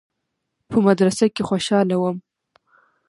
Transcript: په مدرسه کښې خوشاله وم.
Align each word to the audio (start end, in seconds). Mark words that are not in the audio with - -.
په 0.69 0.77
مدرسه 0.87 1.25
کښې 1.35 1.43
خوشاله 1.49 1.95
وم. 1.99 2.17